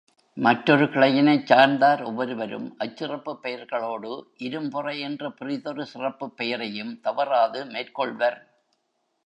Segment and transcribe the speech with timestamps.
[0.37, 4.11] மற்றொரு கிளையினைச் சார்ந்தார் ஒவ்வொருவரும் அச்சிறப்புப் பெயர்களோடு,
[4.39, 8.39] இரும்பொறை என்ற பிறிதொரு சிறப்புப் பெயரையும் தவறாது மேற்கொள்வர்.